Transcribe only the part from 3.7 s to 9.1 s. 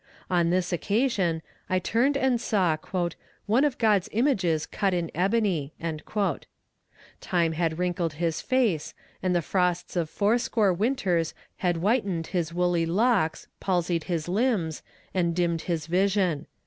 God's images cut in ebony." Time had wrinkled his face,